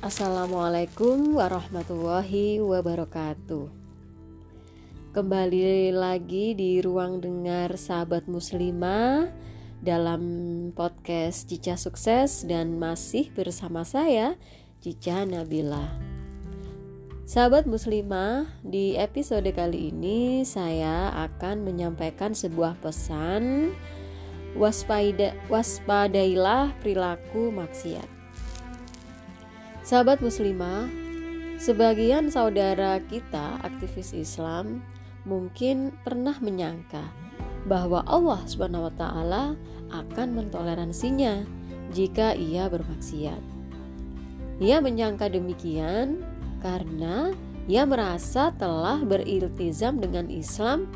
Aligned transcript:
Assalamualaikum 0.00 1.36
warahmatullahi 1.36 2.56
wabarakatuh. 2.56 3.68
Kembali 5.12 5.92
lagi 5.92 6.56
di 6.56 6.80
ruang 6.80 7.20
dengar 7.20 7.76
sahabat 7.76 8.24
muslimah 8.24 9.28
dalam 9.84 10.24
podcast 10.72 11.52
Cica 11.52 11.76
Sukses 11.76 12.48
dan 12.48 12.80
masih 12.80 13.28
bersama 13.36 13.84
saya 13.84 14.40
Cica 14.80 15.28
Nabila. 15.28 15.92
Sahabat 17.28 17.68
muslimah, 17.68 18.48
di 18.64 18.96
episode 18.96 19.52
kali 19.52 19.92
ini 19.92 20.48
saya 20.48 21.12
akan 21.28 21.60
menyampaikan 21.60 22.32
sebuah 22.32 22.80
pesan 22.80 23.76
waspada 24.56 25.36
waspadailah 25.52 26.72
perilaku 26.80 27.52
maksiat. 27.52 28.19
Sahabat 29.80 30.20
muslimah, 30.20 30.92
sebagian 31.56 32.28
saudara 32.28 33.00
kita 33.08 33.56
aktivis 33.64 34.12
Islam 34.12 34.84
mungkin 35.24 35.96
pernah 36.04 36.36
menyangka 36.44 37.00
bahwa 37.64 38.04
Allah 38.04 38.44
Subhanahu 38.44 38.92
wa 38.92 38.94
taala 39.00 39.44
akan 39.88 40.36
mentoleransinya 40.36 41.48
jika 41.96 42.36
ia 42.36 42.68
bermaksiat. 42.68 43.40
Ia 44.60 44.84
menyangka 44.84 45.32
demikian 45.32 46.20
karena 46.60 47.32
ia 47.64 47.88
merasa 47.88 48.52
telah 48.60 49.00
beriltizam 49.00 49.96
dengan 49.96 50.28
Islam 50.28 50.92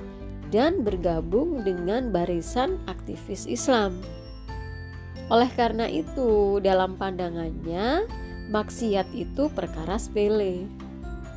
dan 0.53 0.85
bergabung 0.85 1.65
dengan 1.65 2.13
barisan 2.13 2.77
aktivis 2.85 3.49
Islam. 3.49 3.97
Oleh 5.33 5.49
karena 5.57 5.89
itu, 5.89 6.61
dalam 6.61 7.01
pandangannya, 7.01 8.05
maksiat 8.51 9.09
itu 9.17 9.49
perkara 9.53 9.97
sepele, 9.97 10.69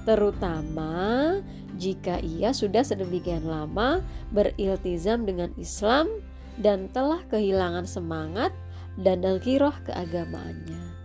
terutama 0.07 1.37
jika 1.77 2.17
ia 2.23 2.51
sudah 2.51 2.81
sedemikian 2.81 3.45
lama 3.45 4.01
beriltizam 4.33 5.23
dengan 5.27 5.53
Islam 5.59 6.09
dan 6.57 6.89
telah 6.89 7.21
kehilangan 7.29 7.85
semangat 7.85 8.49
dan 8.97 9.21
dalkiroh 9.21 9.73
keagamaannya. 9.85 10.97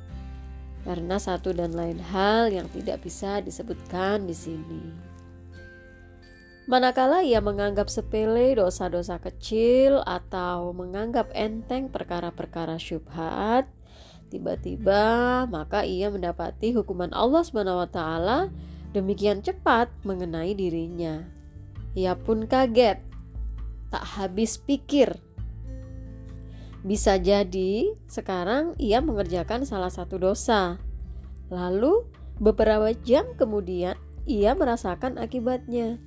Karena 0.82 1.14
satu 1.20 1.54
dan 1.54 1.76
lain 1.78 2.00
hal 2.00 2.50
yang 2.50 2.66
tidak 2.72 3.06
bisa 3.06 3.38
disebutkan 3.38 4.26
di 4.26 4.34
sini. 4.34 4.82
Manakala 6.66 7.26
ia 7.26 7.42
menganggap 7.42 7.90
sepele 7.90 8.54
dosa-dosa 8.54 9.18
kecil 9.18 9.98
atau 10.06 10.70
menganggap 10.70 11.30
enteng 11.34 11.90
perkara-perkara 11.90 12.78
syubhat, 12.78 13.66
Tiba-tiba 14.32 15.44
maka 15.44 15.84
ia 15.84 16.08
mendapati 16.08 16.72
hukuman 16.72 17.12
Allah 17.12 17.44
SWT 17.44 18.00
demikian 18.96 19.44
cepat 19.44 19.92
mengenai 20.08 20.56
dirinya. 20.56 21.20
Ia 21.92 22.16
pun 22.16 22.48
kaget, 22.48 22.96
tak 23.92 24.04
habis 24.16 24.56
pikir. 24.56 25.20
Bisa 26.80 27.20
jadi 27.20 27.92
sekarang 28.08 28.72
ia 28.80 29.04
mengerjakan 29.04 29.68
salah 29.68 29.92
satu 29.92 30.16
dosa. 30.16 30.80
Lalu 31.52 32.08
beberapa 32.40 32.88
jam 33.04 33.36
kemudian 33.36 34.00
ia 34.24 34.56
merasakan 34.56 35.20
akibatnya. 35.20 36.00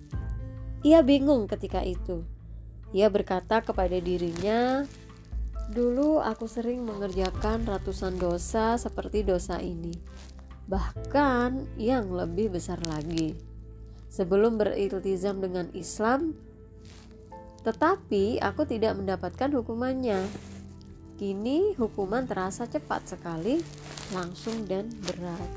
Ia 0.81 1.05
bingung 1.05 1.45
ketika 1.45 1.85
itu. 1.85 2.25
Ia 2.89 3.05
berkata 3.13 3.61
kepada 3.61 4.01
dirinya, 4.01 4.81
Dulu 5.65 6.21
aku 6.21 6.45
sering 6.45 6.85
mengerjakan 6.85 7.65
ratusan 7.65 8.21
dosa 8.21 8.77
seperti 8.77 9.25
dosa 9.25 9.57
ini, 9.57 9.89
bahkan 10.69 11.65
yang 11.73 12.13
lebih 12.13 12.53
besar 12.53 12.77
lagi. 12.85 13.33
Sebelum 14.13 14.61
beriltizam 14.61 15.41
dengan 15.41 15.67
Islam, 15.73 16.37
tetapi 17.65 18.37
aku 18.45 18.69
tidak 18.69 18.93
mendapatkan 18.93 19.49
hukumannya. 19.57 20.21
Kini 21.17 21.73
hukuman 21.79 22.29
terasa 22.29 22.69
cepat 22.69 23.17
sekali, 23.17 23.57
langsung 24.13 24.69
dan 24.69 24.93
berat. 25.01 25.49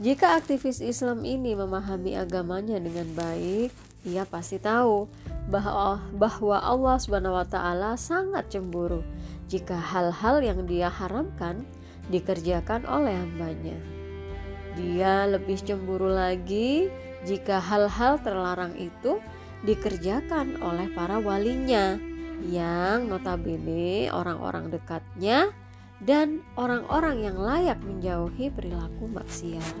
Jika 0.00 0.38
aktivis 0.38 0.80
Islam 0.80 1.26
ini 1.26 1.52
memahami 1.58 2.16
agamanya 2.16 2.78
dengan 2.80 3.10
baik, 3.12 3.89
ia 4.06 4.24
pasti 4.24 4.56
tahu 4.56 5.04
bahwa 5.52 6.00
bahwa 6.16 6.56
Allah 6.56 6.96
Subhanahu 6.96 7.36
wa 7.36 7.46
taala 7.46 8.00
sangat 8.00 8.48
cemburu 8.48 9.04
jika 9.50 9.76
hal-hal 9.76 10.40
yang 10.40 10.64
dia 10.64 10.88
haramkan 10.88 11.66
dikerjakan 12.08 12.88
oleh 12.88 13.12
hambanya. 13.12 13.76
Dia 14.78 15.26
lebih 15.26 15.60
cemburu 15.60 16.08
lagi 16.08 16.88
jika 17.26 17.60
hal-hal 17.60 18.22
terlarang 18.22 18.72
itu 18.78 19.20
dikerjakan 19.66 20.62
oleh 20.64 20.88
para 20.96 21.20
walinya 21.20 22.00
yang 22.48 23.12
notabene 23.12 24.08
orang-orang 24.08 24.72
dekatnya 24.72 25.52
dan 26.00 26.40
orang-orang 26.56 27.20
yang 27.20 27.36
layak 27.36 27.76
menjauhi 27.84 28.48
perilaku 28.48 29.04
maksiat. 29.12 29.76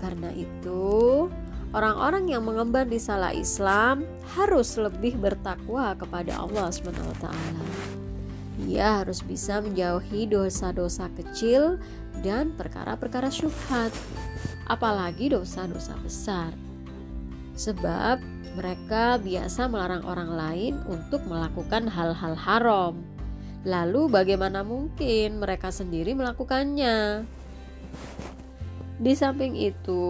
Karena 0.00 0.32
itu, 0.32 1.28
Orang-orang 1.70 2.26
yang 2.26 2.42
mengemban 2.42 2.90
di 2.90 2.98
salah 2.98 3.30
Islam 3.30 4.02
harus 4.34 4.74
lebih 4.74 5.14
bertakwa 5.22 5.94
kepada 5.94 6.34
Allah 6.34 6.66
SWT. 6.66 7.26
Ia 8.66 9.02
harus 9.02 9.22
bisa 9.22 9.62
menjauhi 9.62 10.26
dosa-dosa 10.26 11.06
kecil 11.14 11.78
dan 12.26 12.52
perkara-perkara 12.58 13.30
syubhat, 13.30 13.94
apalagi 14.66 15.30
dosa-dosa 15.30 15.94
besar. 16.02 16.50
Sebab 17.54 18.18
mereka 18.58 19.22
biasa 19.22 19.70
melarang 19.70 20.02
orang 20.02 20.30
lain 20.34 20.74
untuk 20.90 21.22
melakukan 21.30 21.86
hal-hal 21.86 22.34
haram. 22.34 22.98
Lalu 23.62 24.10
bagaimana 24.10 24.66
mungkin 24.66 25.38
mereka 25.38 25.70
sendiri 25.70 26.18
melakukannya? 26.18 27.22
Di 29.00 29.16
samping 29.16 29.56
itu, 29.56 30.04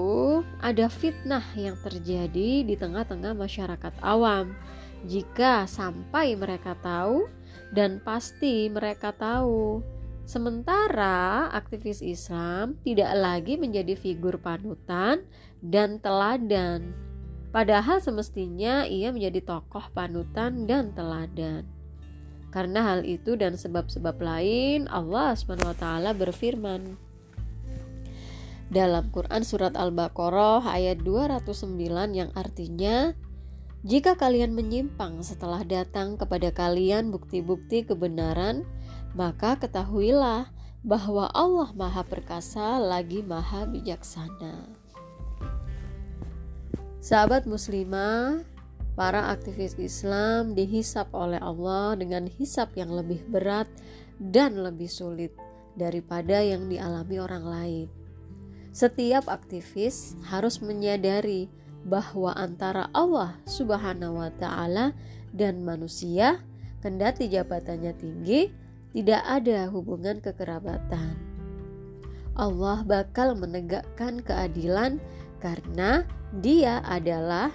ada 0.59 0.91
fitnah 0.91 1.47
yang 1.55 1.79
terjadi 1.79 2.67
di 2.67 2.75
tengah-tengah 2.75 3.39
masyarakat 3.39 3.95
awam. 4.03 4.59
Jika 5.07 5.71
sampai 5.71 6.35
mereka 6.35 6.75
tahu, 6.75 7.31
dan 7.71 8.03
pasti 8.03 8.67
mereka 8.67 9.15
tahu, 9.15 9.79
sementara 10.27 11.47
aktivis 11.55 12.03
Islam 12.03 12.83
tidak 12.83 13.15
lagi 13.15 13.55
menjadi 13.55 13.95
figur 13.95 14.43
panutan 14.43 15.23
dan 15.63 16.03
teladan. 16.03 16.91
Padahal 17.55 18.03
semestinya 18.03 18.91
ia 18.91 19.15
menjadi 19.15 19.43
tokoh 19.43 19.87
panutan 19.95 20.67
dan 20.67 20.91
teladan. 20.99 21.63
Karena 22.51 22.83
hal 22.83 23.07
itu 23.07 23.39
dan 23.39 23.55
sebab-sebab 23.55 24.19
lain, 24.19 24.91
Allah 24.91 25.39
SWT 25.39 25.87
berfirman, 26.19 26.99
dalam 28.71 29.11
Quran 29.11 29.43
surat 29.43 29.75
Al-Baqarah 29.75 30.63
ayat 30.71 31.03
209 31.03 31.75
yang 32.15 32.31
artinya 32.39 33.13
jika 33.83 34.15
kalian 34.15 34.55
menyimpang 34.55 35.27
setelah 35.27 35.67
datang 35.67 36.15
kepada 36.15 36.55
kalian 36.55 37.11
bukti-bukti 37.11 37.83
kebenaran 37.83 38.63
maka 39.19 39.59
ketahuilah 39.59 40.55
bahwa 40.87 41.29
Allah 41.35 41.75
Maha 41.77 42.07
Perkasa 42.07 42.81
lagi 42.81 43.21
Maha 43.21 43.69
Bijaksana. 43.69 44.71
Sahabat 47.01 47.49
muslimah, 47.49 48.45
para 48.93 49.33
aktivis 49.33 49.77
Islam 49.81 50.53
dihisap 50.53 51.09
oleh 51.17 51.41
Allah 51.41 51.97
dengan 51.97 52.29
hisap 52.29 52.77
yang 52.77 52.93
lebih 52.93 53.25
berat 53.29 53.69
dan 54.21 54.61
lebih 54.61 54.89
sulit 54.89 55.33
daripada 55.77 56.45
yang 56.45 56.69
dialami 56.69 57.17
orang 57.17 57.45
lain. 57.45 57.89
Setiap 58.71 59.27
aktivis 59.27 60.15
harus 60.31 60.63
menyadari 60.63 61.51
bahwa 61.83 62.31
antara 62.39 62.87
Allah 62.95 63.35
Subhanahu 63.49 64.23
wa 64.23 64.31
taala 64.39 64.95
dan 65.35 65.67
manusia 65.67 66.39
kendati 66.79 67.27
jabatannya 67.27 67.93
tinggi 67.99 68.53
tidak 68.95 69.23
ada 69.27 69.67
hubungan 69.71 70.23
kekerabatan. 70.23 71.15
Allah 72.39 72.83
bakal 72.87 73.35
menegakkan 73.35 74.23
keadilan 74.23 75.03
karena 75.43 76.07
Dia 76.39 76.79
adalah 76.87 77.51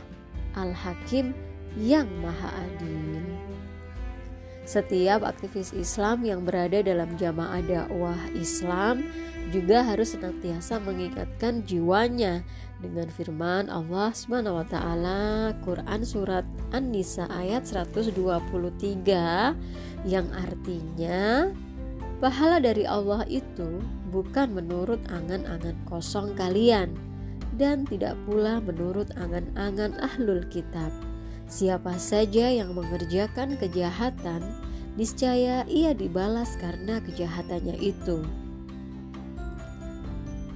Al-Hakim 0.51 1.31
yang 1.79 2.07
Maha 2.19 2.51
Adil. 2.59 3.23
Setiap 4.65 5.21
aktivis 5.21 5.71
Islam 5.71 6.25
yang 6.25 6.41
berada 6.43 6.81
dalam 6.81 7.13
jamaah 7.15 7.61
dakwah 7.61 8.19
Islam 8.33 9.05
juga 9.53 9.85
harus 9.85 10.17
senantiasa 10.17 10.81
mengingatkan 10.81 11.61
jiwanya 11.65 12.41
dengan 12.81 13.07
firman 13.13 13.69
Allah 13.69 14.11
Subhanahu 14.11 14.61
wa 14.61 14.65
taala 14.67 15.53
Quran 15.61 16.01
surat 16.01 16.45
An-Nisa 16.73 17.29
ayat 17.29 17.65
123 17.65 18.17
yang 20.05 20.27
artinya 20.33 21.49
pahala 22.19 22.57
dari 22.57 22.87
Allah 22.89 23.21
itu 23.29 23.81
bukan 24.09 24.55
menurut 24.55 25.01
angan-angan 25.11 25.75
kosong 25.85 26.33
kalian 26.33 26.93
dan 27.55 27.87
tidak 27.87 28.15
pula 28.27 28.59
menurut 28.59 29.07
angan-angan 29.15 29.95
ahlul 30.03 30.43
kitab. 30.51 30.91
Siapa 31.45 31.95
saja 32.01 32.49
yang 32.49 32.73
mengerjakan 32.73 33.55
kejahatan, 33.55 34.41
niscaya 34.97 35.63
ia 35.69 35.93
dibalas 35.93 36.57
karena 36.57 36.99
kejahatannya 36.99 37.77
itu. 37.79 38.25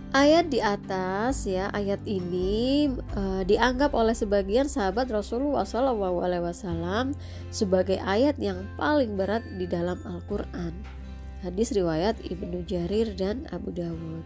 Ayat 0.10 0.50
di 0.50 0.58
atas 0.58 1.46
ya, 1.46 1.70
ayat 1.70 2.02
ini 2.10 2.90
uh, 3.14 3.46
dianggap 3.46 3.94
oleh 3.94 4.18
sebagian 4.18 4.66
sahabat 4.66 5.06
Rasulullah 5.14 5.70
SAW 5.70 7.14
sebagai 7.54 8.02
ayat 8.02 8.42
yang 8.42 8.66
paling 8.74 9.14
berat 9.14 9.46
di 9.62 9.70
dalam 9.70 10.02
Al-Qur'an. 10.02 10.74
Hadis 11.46 11.78
riwayat 11.78 12.26
Ibnu 12.26 12.66
Jarir 12.66 13.14
dan 13.14 13.46
Abu 13.54 13.70
Dawud. 13.70 14.26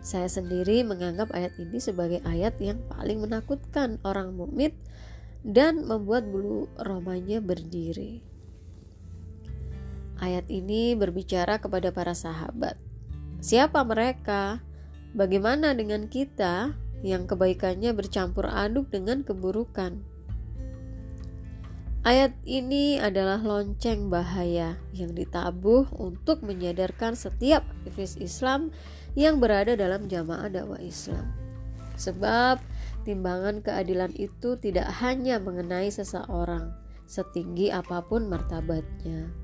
Saya 0.00 0.32
sendiri 0.32 0.80
menganggap 0.80 1.28
ayat 1.36 1.52
ini 1.60 1.76
sebagai 1.76 2.24
ayat 2.24 2.56
yang 2.56 2.80
paling 2.88 3.20
menakutkan 3.20 4.00
orang 4.00 4.32
mukmin 4.32 4.72
dan 5.44 5.84
membuat 5.84 6.24
bulu 6.24 6.72
romanya 6.80 7.44
berdiri. 7.44 8.24
Ayat 10.24 10.48
ini 10.48 10.96
berbicara 10.96 11.60
kepada 11.60 11.92
para 11.92 12.16
sahabat. 12.16 12.80
Siapa 13.44 13.84
mereka? 13.84 14.69
Bagaimana 15.10 15.74
dengan 15.74 16.06
kita 16.06 16.70
yang 17.02 17.26
kebaikannya 17.26 17.90
bercampur 17.98 18.46
aduk 18.46 18.94
dengan 18.94 19.26
keburukan? 19.26 20.06
Ayat 22.00 22.32
ini 22.48 22.96
adalah 22.96 23.42
lonceng 23.42 24.08
bahaya 24.08 24.78
yang 24.96 25.12
ditabuh 25.12 25.90
untuk 25.98 26.40
menyadarkan 26.46 27.12
setiap 27.12 27.66
aktivis 27.66 28.16
Islam 28.16 28.72
yang 29.18 29.36
berada 29.36 29.76
dalam 29.76 30.06
jamaah 30.08 30.48
dakwah 30.48 30.80
Islam. 30.80 31.28
Sebab 32.00 32.62
timbangan 33.04 33.60
keadilan 33.60 34.16
itu 34.16 34.56
tidak 34.56 34.88
hanya 35.04 35.36
mengenai 35.42 35.92
seseorang, 35.92 36.72
setinggi 37.04 37.68
apa 37.68 38.00
pun 38.06 38.30
martabatnya. 38.32 39.39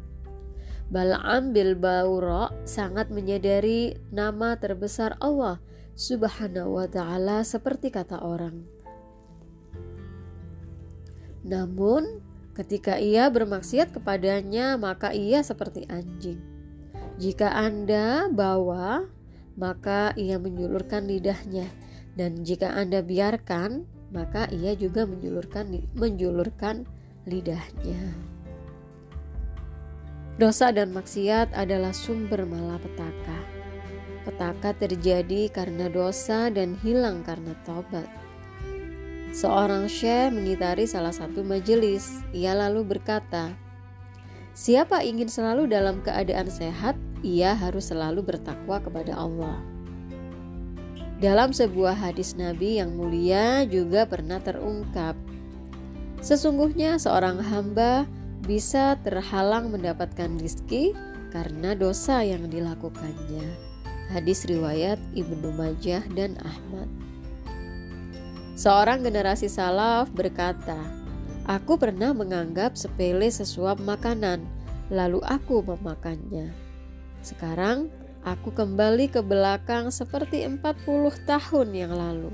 Bal'am 0.86 1.50
bil 1.50 1.74
Baura 1.74 2.54
sangat 2.62 3.10
menyadari 3.10 3.98
nama 4.14 4.54
terbesar 4.54 5.18
Allah 5.18 5.58
subhanahu 5.98 6.78
wa 6.78 6.86
ta'ala 6.86 7.42
seperti 7.42 7.90
kata 7.90 8.22
orang. 8.22 8.62
Namun, 11.42 12.22
ketika 12.54 13.02
ia 13.02 13.26
bermaksiat 13.30 13.94
kepadanya, 13.98 14.78
maka 14.78 15.10
ia 15.10 15.42
seperti 15.42 15.90
anjing. 15.90 16.38
Jika 17.18 17.50
Anda 17.50 18.30
bawa, 18.30 19.10
maka 19.58 20.14
ia 20.14 20.38
menyulurkan 20.38 21.08
lidahnya, 21.10 21.66
dan 22.14 22.46
jika 22.46 22.76
Anda 22.76 23.02
biarkan, 23.02 23.88
maka 24.14 24.46
ia 24.54 24.78
juga 24.78 25.02
menjulurkan 25.02 25.90
menjulurkan 25.98 26.86
lidahnya. 27.26 28.35
Dosa 30.36 30.68
dan 30.68 30.92
maksiat 30.92 31.56
adalah 31.56 31.96
sumber 31.96 32.44
malapetaka. 32.44 33.40
Petaka 34.28 34.76
terjadi 34.76 35.48
karena 35.48 35.88
dosa 35.88 36.52
dan 36.52 36.76
hilang 36.84 37.24
karena 37.24 37.56
tobat. 37.64 38.04
Seorang 39.32 39.88
syekh 39.88 40.36
mengitari 40.36 40.84
salah 40.84 41.16
satu 41.16 41.40
majelis. 41.40 42.20
Ia 42.36 42.52
lalu 42.52 42.84
berkata, 42.84 43.56
"Siapa 44.52 45.00
ingin 45.08 45.32
selalu 45.32 45.72
dalam 45.72 46.04
keadaan 46.04 46.52
sehat, 46.52 47.00
ia 47.24 47.56
harus 47.56 47.88
selalu 47.88 48.20
bertakwa 48.20 48.76
kepada 48.84 49.16
Allah." 49.16 49.56
Dalam 51.16 51.56
sebuah 51.56 51.96
hadis 51.96 52.36
Nabi 52.36 52.76
yang 52.76 52.92
mulia 52.92 53.64
juga 53.64 54.04
pernah 54.04 54.36
terungkap, 54.44 55.16
sesungguhnya 56.20 57.00
seorang 57.00 57.40
hamba 57.40 58.04
bisa 58.46 58.94
terhalang 59.02 59.74
mendapatkan 59.74 60.30
rizki 60.38 60.94
karena 61.34 61.74
dosa 61.74 62.22
yang 62.22 62.46
dilakukannya. 62.46 63.44
Hadis 64.14 64.46
riwayat 64.46 65.02
Ibnu 65.18 65.50
Majah 65.58 66.06
dan 66.14 66.38
Ahmad. 66.38 66.86
Seorang 68.54 69.02
generasi 69.02 69.50
salaf 69.50 70.08
berkata, 70.14 70.78
"Aku 71.44 71.76
pernah 71.76 72.14
menganggap 72.14 72.78
sepele 72.78 73.28
sesuap 73.28 73.82
makanan, 73.82 74.46
lalu 74.88 75.20
aku 75.26 75.60
memakannya. 75.66 76.54
Sekarang 77.20 77.90
aku 78.22 78.54
kembali 78.54 79.10
ke 79.10 79.20
belakang 79.20 79.90
seperti 79.90 80.46
40 80.46 81.18
tahun 81.26 81.68
yang 81.74 81.92
lalu." 81.92 82.32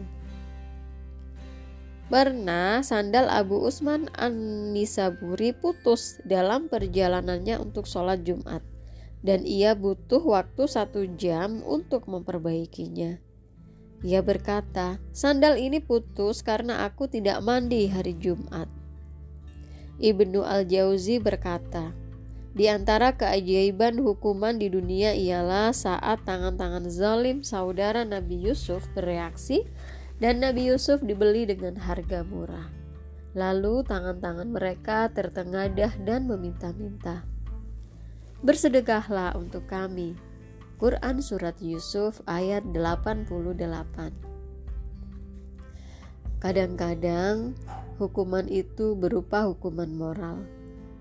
Pernah 2.13 2.85
sandal 2.85 3.33
Abu 3.33 3.57
Usman 3.65 4.13
An-Nisaburi 4.21 5.57
putus 5.57 6.21
dalam 6.29 6.69
perjalanannya 6.69 7.57
untuk 7.57 7.89
sholat 7.89 8.21
Jumat 8.21 8.61
dan 9.25 9.49
ia 9.49 9.73
butuh 9.73 10.21
waktu 10.21 10.69
satu 10.69 11.09
jam 11.17 11.65
untuk 11.65 12.05
memperbaikinya. 12.13 13.17
Ia 14.05 14.21
berkata, 14.21 15.01
sandal 15.17 15.57
ini 15.57 15.81
putus 15.81 16.45
karena 16.45 16.85
aku 16.85 17.09
tidak 17.09 17.41
mandi 17.41 17.89
hari 17.89 18.13
Jumat. 18.21 18.69
Ibnu 19.97 20.45
Al-Jauzi 20.45 21.17
berkata, 21.17 21.97
di 22.53 22.69
antara 22.69 23.17
keajaiban 23.17 23.97
hukuman 23.97 24.61
di 24.61 24.69
dunia 24.69 25.17
ialah 25.17 25.73
saat 25.73 26.29
tangan-tangan 26.29 26.93
zalim 26.93 27.41
saudara 27.41 28.05
Nabi 28.05 28.37
Yusuf 28.37 28.85
bereaksi 28.93 29.65
dan 30.23 30.39
Nabi 30.39 30.71
Yusuf 30.71 31.03
dibeli 31.03 31.43
dengan 31.51 31.75
harga 31.83 32.23
murah. 32.23 32.71
Lalu 33.35 33.83
tangan-tangan 33.83 34.55
mereka 34.55 35.11
tertengadah 35.11 35.99
dan 36.07 36.31
meminta-minta. 36.31 37.27
Bersedekahlah 38.47 39.35
untuk 39.35 39.67
kami. 39.67 40.15
Quran 40.79 41.19
Surat 41.19 41.59
Yusuf 41.59 42.23
ayat 42.31 42.63
88 42.71 43.27
Kadang-kadang 46.39 47.59
hukuman 47.99 48.47
itu 48.47 48.95
berupa 48.95 49.51
hukuman 49.51 49.91
moral. 49.91 50.43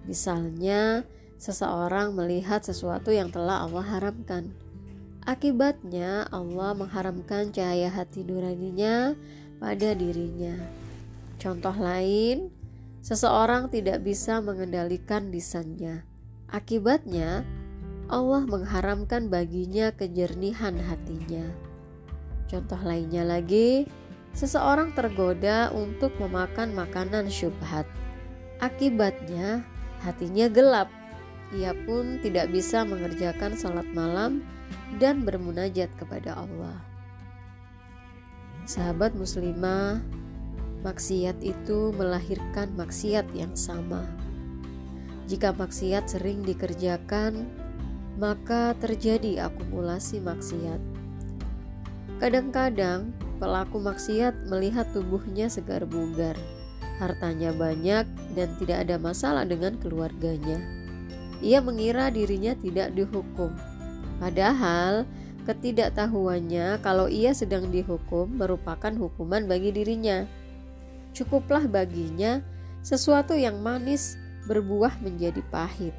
Misalnya, 0.05 1.05
seseorang 1.37 2.17
melihat 2.17 2.65
sesuatu 2.65 3.13
yang 3.13 3.29
telah 3.29 3.65
Allah 3.65 3.85
haramkan 3.85 4.53
Akibatnya 5.21 6.25
Allah 6.33 6.73
mengharamkan 6.73 7.53
cahaya 7.53 7.93
hati 7.93 8.25
nuraninya 8.25 9.13
pada 9.61 9.93
dirinya. 9.93 10.57
Contoh 11.37 11.77
lain, 11.77 12.49
seseorang 13.05 13.69
tidak 13.69 14.01
bisa 14.01 14.41
mengendalikan 14.41 15.29
lisannya. 15.29 16.01
Akibatnya 16.49 17.45
Allah 18.09 18.49
mengharamkan 18.49 19.29
baginya 19.29 19.93
kejernihan 19.93 20.73
hatinya. 20.89 21.45
Contoh 22.49 22.81
lainnya 22.81 23.21
lagi, 23.21 23.85
seseorang 24.33 24.97
tergoda 24.97 25.69
untuk 25.69 26.17
memakan 26.17 26.73
makanan 26.73 27.29
syubhat. 27.29 27.85
Akibatnya 28.57 29.61
hatinya 30.01 30.49
gelap. 30.49 30.89
Ia 31.53 31.77
pun 31.85 32.17
tidak 32.25 32.49
bisa 32.49 32.81
mengerjakan 32.81 33.53
salat 33.53 33.85
malam 33.93 34.41
dan 34.99 35.23
bermunajat 35.23 35.87
kepada 35.95 36.35
Allah. 36.35 36.81
Sahabat 38.65 39.15
muslimah, 39.15 40.01
maksiat 40.81 41.39
itu 41.45 41.93
melahirkan 41.95 42.73
maksiat 42.75 43.29
yang 43.37 43.53
sama. 43.53 44.05
Jika 45.29 45.55
maksiat 45.55 46.11
sering 46.11 46.43
dikerjakan, 46.43 47.47
maka 48.19 48.75
terjadi 48.77 49.47
akumulasi 49.47 50.19
maksiat. 50.19 50.81
Kadang-kadang 52.19 53.15
pelaku 53.41 53.81
maksiat 53.81 54.45
melihat 54.45 54.85
tubuhnya 54.93 55.49
segar 55.49 55.87
bugar, 55.89 56.37
hartanya 57.01 57.49
banyak, 57.55 58.05
dan 58.37 58.49
tidak 58.61 58.85
ada 58.85 59.01
masalah 59.01 59.47
dengan 59.47 59.79
keluarganya. 59.81 60.61
Ia 61.41 61.57
mengira 61.57 62.13
dirinya 62.13 62.53
tidak 62.53 62.93
dihukum, 62.93 63.49
Padahal 64.21 65.09
ketidaktahuannya 65.49 66.77
kalau 66.85 67.09
ia 67.09 67.33
sedang 67.33 67.73
dihukum 67.73 68.29
merupakan 68.37 68.93
hukuman 68.93 69.49
bagi 69.49 69.73
dirinya. 69.73 70.29
Cukuplah 71.17 71.65
baginya 71.65 72.45
sesuatu 72.85 73.33
yang 73.33 73.57
manis 73.65 74.21
berbuah 74.45 75.01
menjadi 75.01 75.41
pahit. 75.49 75.97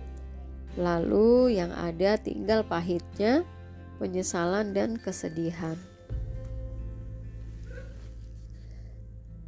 Lalu 0.78 1.58
yang 1.58 1.74
ada 1.74 2.14
tinggal 2.16 2.62
pahitnya, 2.62 3.42
penyesalan 3.98 4.70
dan 4.70 4.96
kesedihan. 4.96 5.76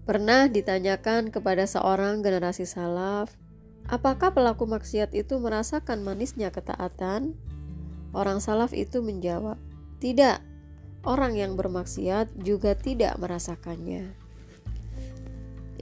Pernah 0.05 0.53
ditanyakan 0.53 1.33
kepada 1.33 1.65
seorang 1.65 2.21
generasi 2.21 2.69
salaf, 2.69 3.33
apakah 3.89 4.37
pelaku 4.37 4.69
maksiat 4.69 5.17
itu 5.17 5.41
merasakan 5.41 6.05
manisnya 6.05 6.53
ketaatan? 6.53 7.33
Orang 8.15 8.39
salaf 8.39 8.71
itu 8.71 9.03
menjawab, 9.03 9.59
"Tidak, 9.99 10.39
orang 11.03 11.35
yang 11.35 11.59
bermaksiat 11.59 12.39
juga 12.41 12.79
tidak 12.79 13.19
merasakannya." 13.19 14.15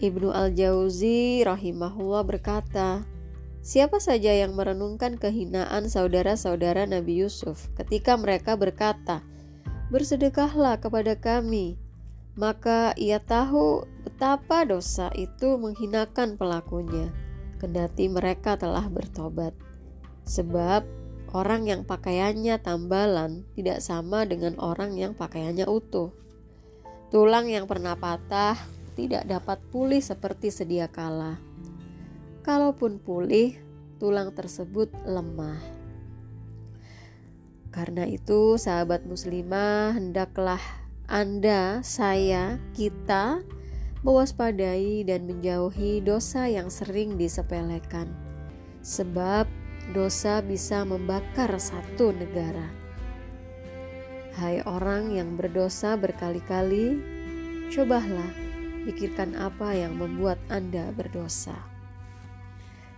Ibnu 0.02 0.34
Al-Jauzi 0.34 1.46
rahimahullah 1.46 2.26
berkata, 2.26 3.06
Siapa 3.62 4.02
saja 4.02 4.34
yang 4.34 4.58
merenungkan 4.58 5.14
kehinaan 5.14 5.86
saudara-saudara 5.86 6.82
Nabi 6.82 7.22
Yusuf 7.22 7.70
ketika 7.78 8.18
mereka 8.18 8.58
berkata, 8.58 9.22
"Bersedekahlah 9.94 10.82
kepada 10.82 11.14
kami," 11.14 11.78
maka 12.34 12.90
ia 12.98 13.22
tahu 13.22 13.86
betapa 14.02 14.66
dosa 14.66 15.14
itu 15.14 15.54
menghinakan 15.62 16.34
pelakunya, 16.34 17.14
kendati 17.62 18.10
mereka 18.10 18.58
telah 18.58 18.82
bertobat. 18.90 19.54
Sebab 20.26 20.82
orang 21.32 21.64
yang 21.66 21.82
pakaiannya 21.88 22.60
tambalan 22.60 23.48
tidak 23.56 23.80
sama 23.80 24.28
dengan 24.28 24.54
orang 24.60 24.96
yang 25.00 25.16
pakaiannya 25.16 25.64
utuh. 25.64 26.12
Tulang 27.08 27.48
yang 27.48 27.64
pernah 27.68 27.96
patah 27.96 28.56
tidak 28.92 29.24
dapat 29.24 29.60
pulih 29.72 30.00
seperti 30.00 30.52
sedia 30.52 30.88
kala 30.88 31.40
Kalaupun 32.42 32.98
pulih, 32.98 33.54
tulang 34.02 34.34
tersebut 34.34 34.90
lemah. 35.06 35.62
Karena 37.70 38.02
itu, 38.02 38.58
sahabat 38.58 39.06
muslimah, 39.06 39.94
hendaklah 39.94 40.58
Anda, 41.06 41.86
saya, 41.86 42.58
kita 42.74 43.46
mewaspadai 44.02 45.06
dan 45.06 45.30
menjauhi 45.30 46.02
dosa 46.02 46.50
yang 46.50 46.66
sering 46.66 47.14
disepelekan, 47.14 48.10
sebab 48.82 49.46
dosa 49.90 50.38
bisa 50.38 50.86
membakar 50.86 51.50
satu 51.58 52.14
negara. 52.14 52.70
Hai 54.38 54.62
orang 54.62 55.10
yang 55.10 55.34
berdosa 55.34 55.98
berkali-kali, 55.98 57.02
cobalah 57.74 58.30
pikirkan 58.86 59.34
apa 59.34 59.74
yang 59.74 59.98
membuat 59.98 60.38
Anda 60.46 60.94
berdosa. 60.94 61.58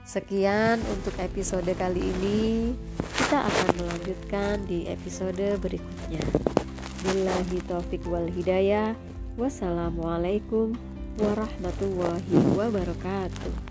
Sekian 0.04 0.84
untuk 0.92 1.16
episode 1.16 1.72
kali 1.80 2.12
ini. 2.12 2.76
Kita 3.16 3.40
akan 3.40 3.68
melanjutkan 3.80 4.68
di 4.68 4.84
episode 4.84 5.56
berikutnya. 5.64 6.20
Billahi 7.00 7.58
taufik 7.64 8.04
wal 8.04 8.28
hidayah. 8.28 8.92
Wassalamualaikum 9.40 10.76
warahmatullahi 11.16 12.36
wabarakatuh. 12.52 13.63